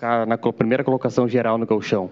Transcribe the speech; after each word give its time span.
na 0.00 0.36
primeira 0.36 0.84
colocação 0.84 1.28
geral 1.28 1.58
no 1.58 1.66
Galchão? 1.66 2.10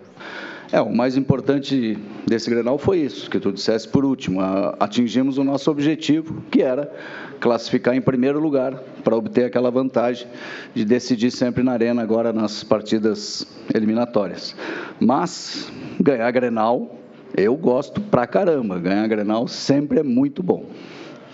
É, 0.73 0.81
o 0.81 0.93
mais 0.93 1.17
importante 1.17 1.97
desse 2.27 2.51
Grenal 2.51 2.77
foi 2.77 2.99
isso, 2.99 3.31
que 3.31 3.39
tu 3.39 3.53
disseste 3.53 3.89
por 3.89 4.05
último. 4.05 4.41
Atingimos 4.81 5.39
o 5.39 5.45
nosso 5.45 5.71
objetivo, 5.71 6.43
que 6.51 6.61
era 6.61 6.93
classificar 7.39 7.95
em 7.95 8.01
primeiro 8.01 8.41
lugar, 8.41 8.75
para 9.05 9.15
obter 9.15 9.45
aquela 9.45 9.71
vantagem 9.71 10.27
de 10.75 10.85
decidir 10.85 11.31
sempre 11.31 11.63
na 11.63 11.73
arena, 11.73 12.03
agora 12.03 12.33
nas 12.33 12.65
partidas 12.65 13.47
eliminatórias. 13.73 14.57
Mas, 14.99 15.71
ganhar 16.01 16.31
Grenal, 16.33 16.99
eu 17.37 17.55
gosto 17.55 18.01
pra 18.01 18.27
caramba. 18.27 18.81
Ganhar 18.81 19.07
Grenal 19.07 19.47
sempre 19.47 20.01
é 20.01 20.03
muito 20.03 20.43
bom. 20.43 20.67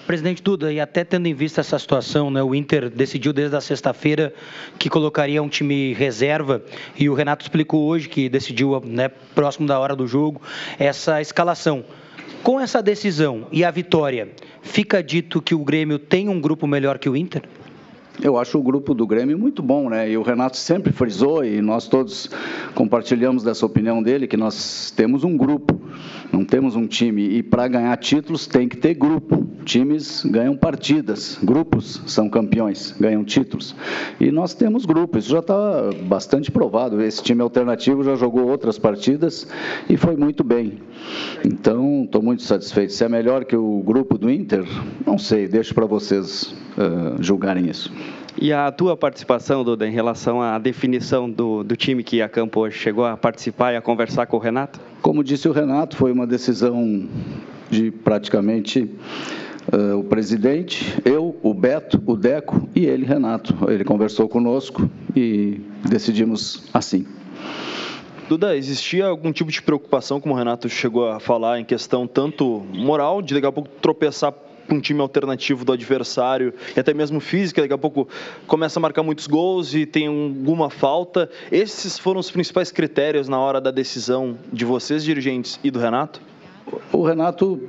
Presidente 0.07 0.43
Duda, 0.43 0.73
e 0.73 0.81
até 0.81 1.05
tendo 1.05 1.27
em 1.27 1.35
vista 1.35 1.61
essa 1.61 1.79
situação, 1.79 2.31
né, 2.31 2.43
o 2.43 2.55
Inter 2.55 2.91
decidiu 2.91 3.33
desde 3.33 3.57
a 3.57 3.61
sexta-feira 3.61 4.35
que 4.79 4.91
colocaria 4.91 5.43
um 5.43 5.49
time 5.49 5.93
reserva 5.95 6.63
e 6.99 7.09
o 7.09 7.15
Renato 7.15 7.45
explicou 7.45 7.85
hoje 7.85 8.09
que 8.09 8.29
decidiu, 8.29 8.81
né, 8.85 9.09
próximo 9.35 9.67
da 9.67 9.79
hora 9.79 9.95
do 9.95 10.07
jogo, 10.07 10.43
essa 10.79 11.21
escalação. 11.21 11.85
Com 12.43 12.59
essa 12.59 12.83
decisão 12.83 13.47
e 13.53 13.65
a 13.65 13.71
vitória, 13.71 14.29
fica 14.63 15.03
dito 15.03 15.41
que 15.41 15.55
o 15.55 15.65
Grêmio 15.65 15.99
tem 15.99 16.29
um 16.29 16.41
grupo 16.41 16.67
melhor 16.67 16.99
que 16.99 17.09
o 17.09 17.17
Inter? 17.17 17.43
Eu 18.21 18.37
acho 18.37 18.59
o 18.59 18.63
grupo 18.63 18.95
do 18.95 19.07
Grêmio 19.07 19.39
muito 19.39 19.63
bom, 19.63 19.89
né? 19.89 20.11
E 20.11 20.17
o 20.17 20.23
Renato 20.23 20.57
sempre 20.57 20.93
frisou, 20.93 21.45
e 21.45 21.63
nós 21.63 21.89
todos 21.89 22.29
compartilhamos 22.75 23.43
dessa 23.43 23.65
opinião 23.65 24.03
dele, 24.03 24.27
que 24.27 24.37
nós 24.37 24.93
temos 24.95 25.25
um 25.25 25.37
grupo, 25.37 25.81
não 26.33 26.45
temos 26.45 26.75
um 26.75 26.87
time. 26.87 27.23
E 27.23 27.43
para 27.43 27.69
ganhar 27.69 27.97
títulos 27.99 28.47
tem 28.47 28.69
que 28.69 28.77
ter 28.77 28.95
grupo. 28.95 29.47
Times 29.65 30.25
ganham 30.25 30.57
partidas, 30.57 31.39
grupos 31.41 32.03
são 32.07 32.29
campeões, 32.29 32.97
ganham 32.99 33.23
títulos. 33.23 33.77
E 34.19 34.33
nós 34.33 34.55
temos 34.55 34.85
grupo, 34.85 35.19
isso 35.19 35.31
já 35.31 35.39
está 35.39 35.91
bastante 36.05 36.51
provado. 36.51 37.01
Esse 37.01 37.23
time 37.23 37.43
alternativo 37.43 38.03
já 38.03 38.17
jogou 38.17 38.49
outras 38.49 38.79
partidas 38.79 39.47
e 39.89 39.97
foi 39.97 40.17
muito 40.17 40.43
bem. 40.43 40.79
Então, 41.45 42.03
estou 42.05 42.23
muito 42.23 42.43
satisfeito. 42.43 42.93
Se 42.93 43.05
é 43.05 43.09
melhor 43.09 43.45
que 43.45 43.55
o 43.55 43.83
grupo 43.85 44.19
do 44.19 44.29
Inter, 44.29 44.65
não 45.07 45.17
sei, 45.19 45.47
deixo 45.47 45.75
para 45.75 45.87
vocês 45.87 46.55
uh, 46.77 47.23
julgarem 47.23 47.69
isso. 47.69 47.93
E 48.41 48.53
a 48.53 48.73
tua 48.73 48.97
participação, 48.97 49.63
Duda, 49.63 49.87
em 49.87 49.93
relação 49.93 50.41
à 50.41 50.59
definição 50.59 51.31
do, 51.31 51.63
do 51.63 51.77
time 51.77 52.03
que 52.03 52.23
a 52.23 52.29
campo 52.29 52.61
hoje 52.61 52.79
chegou 52.79 53.05
a 53.05 53.17
participar 53.17 53.75
e 53.75 53.77
a 53.77 53.83
conversar 53.83 54.27
com 54.27 54.37
o 54.37 54.41
Renato? 54.41 54.81
Como 55.03 55.25
disse 55.25 55.49
o 55.49 55.53
Renato, 55.53 55.97
foi 55.97 56.13
uma 56.13 56.29
decisão 56.29 57.09
de 57.69 57.91
praticamente 57.91 58.89
uh, 59.73 59.99
o 59.99 60.05
presidente, 60.05 60.97
eu, 61.05 61.37
o 61.43 61.53
Beto, 61.53 62.01
o 62.07 62.17
Deco 62.17 62.69
e 62.73 62.87
ele, 62.87 63.05
Renato. 63.05 63.69
Ele 63.69 63.83
conversou 63.83 64.29
conosco 64.29 64.89
e 65.17 65.61
decidimos 65.85 66.63
assim. 66.73 67.05
Duda, 68.29 68.57
existia 68.57 69.07
algum 69.07 69.33
tipo 69.33 69.51
de 69.51 69.61
preocupação, 69.61 70.21
como 70.21 70.35
o 70.35 70.39
Renato 70.39 70.69
chegou 70.69 71.09
a 71.09 71.19
falar, 71.19 71.59
em 71.59 71.65
questão 71.65 72.07
tanto 72.07 72.65
moral, 72.73 73.21
de 73.21 73.35
daqui 73.35 73.47
a 73.47 73.53
pouco 73.53 73.69
tropeçar 73.81 74.33
um 74.71 74.81
time 74.81 75.01
alternativo 75.01 75.65
do 75.65 75.73
adversário 75.73 76.55
e 76.77 76.81
até 76.81 76.95
mesmo 76.95 77.21
física, 77.21 77.63
daqui 77.63 77.75
a 77.75 77.79
pouco 77.79 78.09
começa 78.47 78.79
a 78.79 78.83
marcar 78.83 79.03
muitos 79.03 79.27
gols 79.27 79.75
e 79.75 79.87
tem 79.87 80.07
alguma 80.07 80.71
falta. 80.71 81.31
Esses 81.51 81.99
foram 81.99 82.21
os 82.21 82.31
principais 82.31 82.71
critérios 82.71 83.29
na 83.29 83.39
hora 83.39 83.61
da 83.61 83.71
decisão 83.71 84.37
de 84.53 84.65
vocês, 84.65 85.05
dirigentes, 85.05 85.59
e 85.63 85.71
do 85.71 85.79
Renato? 85.79 86.21
O 86.93 87.03
Renato, 87.03 87.61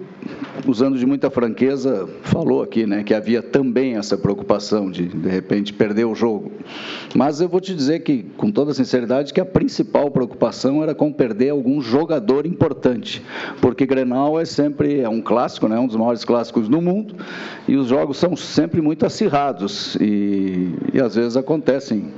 usando 0.67 0.97
de 0.97 1.05
muita 1.05 1.29
franqueza, 1.29 2.07
falou 2.23 2.61
aqui 2.61 2.85
né, 2.85 3.03
que 3.03 3.13
havia 3.13 3.41
também 3.41 3.95
essa 3.95 4.17
preocupação 4.17 4.89
de, 4.89 5.07
de 5.07 5.29
repente, 5.29 5.73
perder 5.73 6.05
o 6.05 6.15
jogo. 6.15 6.51
Mas 7.15 7.41
eu 7.41 7.49
vou 7.49 7.59
te 7.59 7.73
dizer 7.75 7.99
que, 7.99 8.23
com 8.37 8.51
toda 8.51 8.73
sinceridade, 8.73 9.33
que 9.33 9.41
a 9.41 9.45
principal 9.45 10.09
preocupação 10.11 10.81
era 10.81 10.95
com 10.95 11.11
perder 11.11 11.49
algum 11.49 11.81
jogador 11.81 12.45
importante. 12.45 13.21
Porque 13.61 13.85
Grenal 13.85 14.39
é 14.39 14.45
sempre 14.45 14.99
é 14.99 15.09
um 15.09 15.21
clássico, 15.21 15.67
né, 15.67 15.77
um 15.77 15.87
dos 15.87 15.95
maiores 15.95 16.23
clássicos 16.23 16.67
do 16.69 16.81
mundo, 16.81 17.15
e 17.67 17.75
os 17.75 17.87
jogos 17.87 18.17
são 18.17 18.35
sempre 18.35 18.81
muito 18.81 19.05
acirrados. 19.05 19.95
E, 19.99 20.73
e 20.93 21.01
às 21.01 21.15
vezes 21.15 21.37
acontecem 21.37 22.11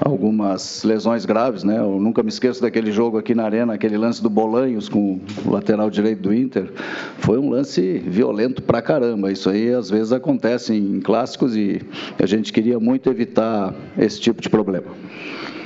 algumas 0.00 0.82
lesões 0.82 1.24
graves, 1.24 1.62
né? 1.62 1.78
Eu 1.78 2.00
nunca 2.00 2.22
me 2.22 2.28
esqueço 2.28 2.62
daquele 2.62 2.90
jogo 2.90 3.18
aqui 3.18 3.34
na 3.34 3.44
arena, 3.44 3.74
aquele 3.74 3.98
lance 3.98 4.22
do 4.22 4.30
Bolanhos 4.30 4.88
com 4.88 5.20
o 5.44 5.50
lateral 5.50 5.90
direito 5.90 6.22
do 6.22 6.34
Inter. 6.34 6.70
Foi 7.18 7.38
um 7.38 7.50
lance 7.50 7.98
violento 7.98 8.62
pra 8.62 8.80
caramba. 8.80 9.30
Isso 9.30 9.50
aí 9.50 9.72
às 9.72 9.90
vezes 9.90 10.12
acontece 10.12 10.74
em 10.74 11.00
clássicos 11.00 11.56
e 11.56 11.80
a 12.18 12.26
gente 12.26 12.52
queria 12.52 12.80
muito 12.80 13.10
evitar 13.10 13.74
esse 13.98 14.20
tipo 14.20 14.40
de 14.40 14.48
problema. 14.48 14.88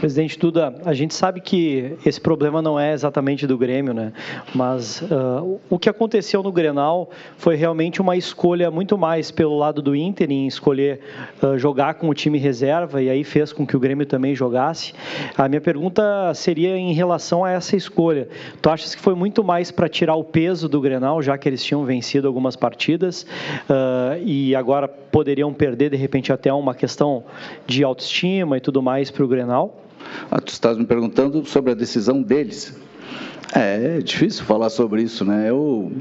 Presidente 0.05 0.39
Duda, 0.39 0.75
a 0.85 0.93
gente 0.93 1.15
sabe 1.15 1.41
que 1.41 1.97
esse 2.05 2.21
problema 2.21 2.61
não 2.61 2.79
é 2.79 2.93
exatamente 2.93 3.47
do 3.47 3.57
Grêmio, 3.57 3.95
né? 3.95 4.13
Mas 4.55 5.01
uh, 5.01 5.59
o 5.71 5.79
que 5.79 5.89
aconteceu 5.89 6.43
no 6.43 6.53
Grenal 6.53 7.09
foi 7.39 7.57
realmente 7.57 8.03
uma 8.03 8.15
escolha 8.15 8.71
muito 8.71 8.99
mais 8.99 9.31
pelo 9.31 9.57
lado 9.57 9.81
do 9.81 9.97
Inter 9.97 10.31
em 10.31 10.47
escolher 10.47 11.01
uh, 11.43 11.57
jogar 11.57 11.95
com 11.95 12.11
o 12.11 12.13
time 12.13 12.37
reserva 12.37 13.01
e 13.01 13.09
aí 13.09 13.25
fez 13.25 13.51
com 13.51 13.67
que 13.67 13.75
o 13.75 13.81
Grêmio 13.81 14.05
também 14.05 14.35
jogasse. 14.35 14.93
A 15.39 15.49
minha 15.49 15.63
pergunta 15.63 16.35
seria 16.35 16.77
em 16.77 16.93
relação 16.93 17.43
a 17.43 17.53
essa 17.53 17.75
escolha. 17.75 18.29
Tu 18.61 18.69
achas 18.69 18.95
que 18.95 19.01
foi 19.01 19.15
muito 19.15 19.43
mais 19.43 19.71
para 19.71 19.89
tirar 19.89 20.17
o 20.17 20.25
peso 20.25 20.69
do 20.69 20.83
Grenal, 20.83 21.23
já 21.23 21.39
que 21.39 21.49
eles 21.49 21.65
tinham 21.65 21.83
vencido 21.83 22.29
algumas 22.29 22.57
partidas 22.57 23.23
uh, 23.23 24.23
e 24.23 24.55
agora 24.55 24.87
poderiam 24.87 25.51
perder 25.55 25.89
de 25.89 25.97
repente 25.97 26.31
até 26.31 26.53
uma 26.53 26.75
questão 26.75 27.25
de 27.67 27.83
autoestima 27.83 28.59
e 28.59 28.61
tudo 28.61 28.83
mais 28.83 29.11
para 29.11 29.25
o 29.25 29.27
Grenal? 29.27 29.81
Ah, 30.31 30.41
tu 30.41 30.53
estás 30.53 30.77
me 30.77 30.85
perguntando 30.85 31.45
sobre 31.47 31.73
a 31.73 31.75
decisão 31.75 32.23
deles. 32.23 32.75
É, 33.55 33.99
é 33.99 34.01
difícil 34.01 34.45
falar 34.45 34.69
sobre 34.69 35.03
isso, 35.03 35.25
né? 35.25 35.49
Eu, 35.49 35.93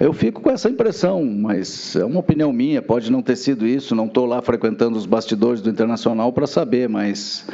eu 0.00 0.12
fico 0.12 0.40
com 0.40 0.50
essa 0.50 0.70
impressão, 0.70 1.22
mas 1.24 1.94
é 1.94 2.04
uma 2.04 2.20
opinião 2.20 2.52
minha, 2.52 2.80
pode 2.80 3.12
não 3.12 3.20
ter 3.20 3.36
sido 3.36 3.66
isso, 3.66 3.94
não 3.94 4.06
estou 4.06 4.24
lá 4.24 4.40
frequentando 4.40 4.96
os 4.96 5.04
bastidores 5.04 5.60
do 5.60 5.68
Internacional 5.68 6.32
para 6.32 6.46
saber, 6.46 6.88
mas 6.88 7.46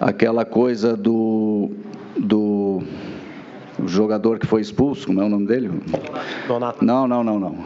aquela 0.00 0.44
coisa 0.44 0.96
do, 0.96 1.70
do 2.16 2.82
jogador 3.84 4.38
que 4.38 4.46
foi 4.46 4.62
expulso, 4.62 5.06
como 5.06 5.20
é 5.20 5.24
o 5.24 5.28
nome 5.28 5.46
dele? 5.46 5.70
Donato. 6.48 6.84
Não, 6.84 7.06
não, 7.06 7.22
não, 7.22 7.38
não. 7.38 7.58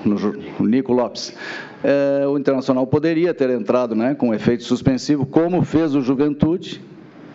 O 0.59 0.67
Nico 0.67 0.93
Lopes. 0.93 1.33
É, 1.83 2.27
o 2.27 2.37
Internacional 2.37 2.87
poderia 2.87 3.33
ter 3.33 3.49
entrado 3.51 3.95
né, 3.95 4.15
com 4.15 4.35
efeito 4.35 4.65
suspensivo, 4.65 5.25
como 5.25 5.63
fez 5.63 5.95
o 5.95 6.03
Juventude, 6.03 6.83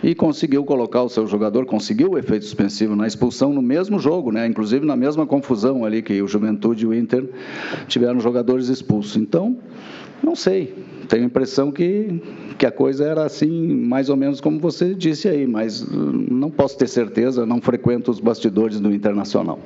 e 0.05 0.13
conseguiu 0.13 0.63
colocar 0.63 1.01
o 1.01 1.09
seu 1.09 1.25
jogador, 1.25 1.65
conseguiu 1.65 2.11
o 2.11 2.17
efeito 2.17 2.45
suspensivo 2.45 2.95
na 2.95 3.07
expulsão 3.07 3.51
no 3.51 3.61
mesmo 3.61 3.97
jogo, 3.97 4.31
né? 4.31 4.45
inclusive 4.45 4.85
na 4.85 4.95
mesma 4.95 5.25
confusão 5.25 5.83
ali 5.83 6.03
que 6.03 6.21
o 6.21 6.27
Juventude 6.27 6.83
e 6.83 6.87
o 6.87 6.93
Inter 6.93 7.27
tiveram 7.87 8.19
jogadores 8.19 8.67
expulsos. 8.67 9.15
Então, 9.15 9.57
não 10.21 10.35
sei, 10.35 10.75
tenho 11.09 11.23
a 11.23 11.25
impressão 11.25 11.71
que, 11.71 12.21
que 12.55 12.67
a 12.67 12.71
coisa 12.71 13.03
era 13.03 13.25
assim, 13.25 13.49
mais 13.49 14.07
ou 14.07 14.15
menos 14.15 14.39
como 14.39 14.59
você 14.59 14.93
disse 14.93 15.27
aí, 15.27 15.47
mas 15.47 15.81
hum, 15.81 16.27
não 16.29 16.51
posso 16.51 16.77
ter 16.77 16.87
certeza, 16.87 17.43
não 17.43 17.59
frequento 17.59 18.11
os 18.11 18.19
bastidores 18.19 18.79
do 18.79 18.93
Internacional. 18.93 19.57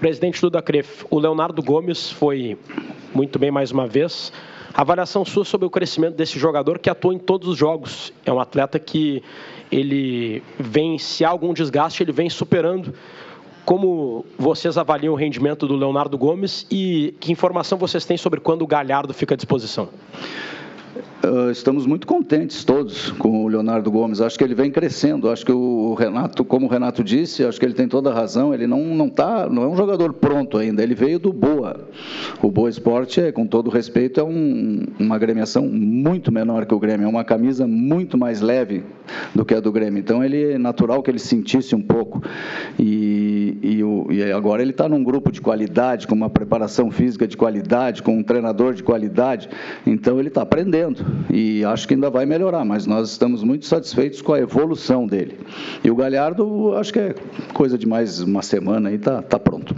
Presidente 0.00 0.40
Duda 0.40 0.62
Cref, 0.62 1.04
o 1.10 1.18
Leonardo 1.18 1.62
Gomes 1.62 2.10
foi 2.10 2.56
muito 3.14 3.38
bem 3.38 3.50
mais 3.50 3.70
uma 3.72 3.86
vez. 3.86 4.32
Avaliação 4.74 5.24
sua 5.24 5.44
sobre 5.44 5.66
o 5.66 5.70
crescimento 5.70 6.14
desse 6.14 6.38
jogador 6.38 6.78
que 6.78 6.90
atua 6.90 7.14
em 7.14 7.18
todos 7.18 7.48
os 7.48 7.56
jogos. 7.56 8.12
É 8.24 8.32
um 8.32 8.38
atleta 8.38 8.78
que 8.78 9.22
ele 9.70 10.42
vem, 10.58 10.98
se 10.98 11.24
há 11.24 11.28
algum 11.28 11.52
desgaste, 11.52 12.02
ele 12.02 12.12
vem 12.12 12.30
superando. 12.30 12.94
Como 13.64 14.24
vocês 14.38 14.78
avaliam 14.78 15.12
o 15.12 15.16
rendimento 15.16 15.66
do 15.66 15.76
Leonardo 15.76 16.16
Gomes 16.16 16.66
e 16.70 17.14
que 17.20 17.32
informação 17.32 17.76
vocês 17.76 18.04
têm 18.04 18.16
sobre 18.16 18.40
quando 18.40 18.62
o 18.62 18.66
Galhardo 18.66 19.12
fica 19.12 19.34
à 19.34 19.36
disposição? 19.36 19.88
Uh, 21.24 21.50
estamos 21.50 21.84
muito 21.84 22.06
contentes 22.06 22.62
todos 22.62 23.10
com 23.10 23.44
o 23.44 23.48
Leonardo 23.48 23.90
Gomes. 23.90 24.20
Acho 24.20 24.38
que 24.38 24.44
ele 24.44 24.54
vem 24.54 24.70
crescendo. 24.70 25.28
Acho 25.28 25.44
que 25.44 25.50
o 25.50 25.94
Renato, 25.94 26.44
como 26.44 26.66
o 26.66 26.68
Renato 26.68 27.02
disse, 27.02 27.44
acho 27.44 27.58
que 27.58 27.66
ele 27.66 27.74
tem 27.74 27.88
toda 27.88 28.10
a 28.10 28.14
razão. 28.14 28.54
Ele 28.54 28.68
não 28.68 28.84
não 28.94 29.08
tá, 29.08 29.48
não 29.50 29.64
é 29.64 29.66
um 29.66 29.76
jogador 29.76 30.12
pronto 30.12 30.56
ainda. 30.56 30.80
Ele 30.80 30.94
veio 30.94 31.18
do 31.18 31.32
Boa. 31.32 31.88
O 32.40 32.52
Boa 32.52 32.70
Esporte, 32.70 33.20
é, 33.20 33.32
com 33.32 33.48
todo 33.48 33.68
respeito, 33.68 34.20
é 34.20 34.22
um, 34.22 34.86
uma 35.00 35.16
agremiação 35.16 35.66
muito 35.66 36.30
menor 36.30 36.66
que 36.66 36.74
o 36.74 36.78
Grêmio. 36.78 37.06
É 37.06 37.08
uma 37.08 37.24
camisa 37.24 37.66
muito 37.66 38.16
mais 38.16 38.40
leve 38.40 38.84
do 39.34 39.44
que 39.44 39.54
a 39.54 39.60
do 39.60 39.72
Grêmio. 39.72 39.98
Então 39.98 40.22
ele 40.22 40.52
é 40.52 40.58
natural 40.58 41.02
que 41.02 41.10
ele 41.10 41.18
sentisse 41.18 41.74
um 41.74 41.82
pouco. 41.82 42.22
E, 42.78 43.58
e, 43.60 43.82
o, 43.82 44.06
e 44.08 44.22
agora 44.30 44.62
ele 44.62 44.70
está 44.70 44.88
num 44.88 45.02
grupo 45.02 45.32
de 45.32 45.40
qualidade, 45.40 46.06
com 46.06 46.14
uma 46.14 46.30
preparação 46.30 46.92
física 46.92 47.26
de 47.26 47.36
qualidade, 47.36 48.04
com 48.04 48.16
um 48.16 48.22
treinador 48.22 48.72
de 48.72 48.84
qualidade. 48.84 49.48
Então 49.84 50.20
ele 50.20 50.28
está 50.28 50.42
aprendendo 50.42 51.07
e 51.30 51.64
acho 51.64 51.86
que 51.86 51.94
ainda 51.94 52.10
vai 52.10 52.26
melhorar, 52.26 52.64
mas 52.64 52.86
nós 52.86 53.10
estamos 53.10 53.42
muito 53.42 53.66
satisfeitos 53.66 54.22
com 54.22 54.32
a 54.32 54.38
evolução 54.38 55.06
dele. 55.06 55.38
E 55.84 55.90
o 55.90 55.96
Galhardo, 55.96 56.74
acho 56.76 56.92
que 56.92 56.98
é 56.98 57.14
coisa 57.52 57.76
de 57.76 57.86
mais 57.86 58.20
uma 58.20 58.42
semana 58.42 58.90
e 58.90 58.94
está 58.94 59.22
tá 59.22 59.38
pronto. 59.38 59.74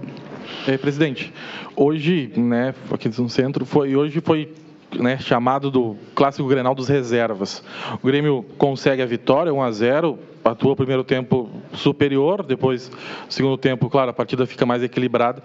É, 0.67 0.77
presidente, 0.77 1.33
hoje, 1.75 2.33
né, 2.37 2.75
aqui 2.93 3.09
no 3.09 3.29
centro, 3.29 3.65
foi, 3.65 3.97
hoje 3.97 4.21
foi 4.21 4.53
né, 4.99 5.19
chamado 5.19 5.71
do 5.71 5.97
clássico 6.15 6.49
Grenal 6.49 6.75
dos 6.75 6.89
reservas. 6.89 7.63
O 8.03 8.07
Grêmio 8.07 8.45
consegue 8.59 9.03
a 9.03 9.07
vitória, 9.07 9.53
1 9.53 9.63
a 9.63 9.71
0, 9.71 10.19
atua 10.45 10.73
o 10.73 10.77
primeiro 10.77 11.05
tempo 11.05 11.49
superior, 11.73 12.45
depois, 12.45 12.91
segundo 13.29 13.57
tempo, 13.57 13.89
claro, 13.89 14.11
a 14.11 14.15
partida 14.15 14.47
fica 14.47 14.67
mais 14.67 14.83
equilibrada. 14.83 15.43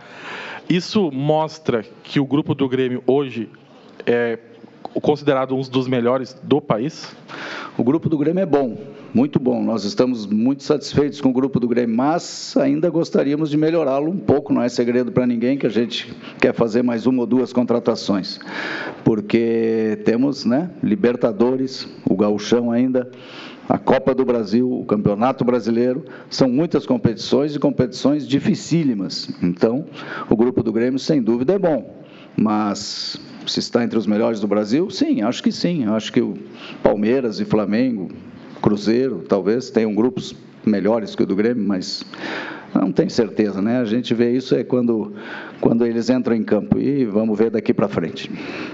Isso 0.69 1.11
mostra 1.11 1.85
que 2.03 2.19
o 2.19 2.25
grupo 2.25 2.55
do 2.55 2.67
Grêmio 2.67 3.03
hoje 3.05 3.49
é 4.05 4.37
considerado 5.01 5.55
um 5.55 5.61
dos 5.61 5.87
melhores 5.87 6.35
do 6.43 6.61
país? 6.61 7.15
O 7.77 7.83
grupo 7.83 8.07
do 8.07 8.17
Grêmio 8.17 8.41
é 8.41 8.45
bom, 8.45 8.77
muito 9.13 9.39
bom. 9.39 9.63
Nós 9.63 9.83
estamos 9.83 10.25
muito 10.25 10.63
satisfeitos 10.63 11.19
com 11.19 11.29
o 11.29 11.33
grupo 11.33 11.59
do 11.59 11.67
Grêmio, 11.67 11.95
mas 11.95 12.55
ainda 12.57 12.89
gostaríamos 12.89 13.49
de 13.49 13.57
melhorá-lo 13.57 14.09
um 14.09 14.17
pouco. 14.17 14.53
Não 14.53 14.61
é 14.61 14.69
segredo 14.69 15.11
para 15.11 15.27
ninguém 15.27 15.57
que 15.57 15.67
a 15.67 15.69
gente 15.69 16.15
quer 16.39 16.53
fazer 16.53 16.83
mais 16.83 17.05
uma 17.05 17.21
ou 17.21 17.27
duas 17.27 17.51
contratações, 17.51 18.39
porque 19.03 19.99
temos, 20.05 20.45
né, 20.45 20.69
Libertadores, 20.81 21.87
o 22.09 22.15
Gauchão 22.15 22.71
ainda 22.71 23.09
a 23.67 23.77
Copa 23.79 24.13
do 24.13 24.23
Brasil, 24.23 24.71
o 24.71 24.85
Campeonato 24.85 25.43
Brasileiro, 25.43 26.05
são 26.29 26.47
muitas 26.47 26.85
competições 26.85 27.55
e 27.55 27.59
competições 27.59 28.27
dificílimas. 28.27 29.29
Então, 29.41 29.85
o 30.29 30.35
grupo 30.35 30.61
do 30.61 30.71
Grêmio, 30.71 30.99
sem 30.99 31.21
dúvida, 31.21 31.53
é 31.53 31.59
bom, 31.59 32.03
mas 32.37 33.19
se 33.47 33.59
está 33.59 33.83
entre 33.83 33.97
os 33.97 34.07
melhores 34.07 34.39
do 34.39 34.47
Brasil, 34.47 34.89
sim, 34.89 35.21
acho 35.21 35.41
que 35.41 35.51
sim. 35.51 35.85
Acho 35.85 36.11
que 36.11 36.21
o 36.21 36.37
Palmeiras 36.81 37.39
e 37.39 37.45
Flamengo, 37.45 38.09
Cruzeiro, 38.61 39.23
talvez 39.27 39.69
tenham 39.69 39.93
grupos 39.93 40.35
melhores 40.65 41.15
que 41.15 41.23
o 41.23 41.25
do 41.25 41.35
Grêmio, 41.35 41.63
mas 41.63 42.03
não 42.73 42.91
tenho 42.91 43.09
certeza, 43.09 43.61
né? 43.61 43.79
A 43.79 43.85
gente 43.85 44.13
vê 44.13 44.31
isso 44.31 44.55
é 44.55 44.63
quando, 44.63 45.13
quando 45.61 45.85
eles 45.85 46.09
entram 46.09 46.35
em 46.35 46.43
campo 46.43 46.79
e 46.79 47.05
vamos 47.05 47.37
ver 47.37 47.49
daqui 47.49 47.73
para 47.73 47.87
frente. 47.87 48.29